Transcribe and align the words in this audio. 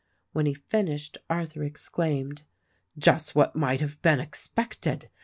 When 0.33 0.47
he 0.47 0.55
finished 0.55 1.19
Arthur 1.29 1.63
exclaimed, 1.63 2.41
"Just 2.97 3.35
what 3.35 3.55
might 3.55 3.81
have 3.81 4.01
been 4.01 4.19
expected! 4.19 5.09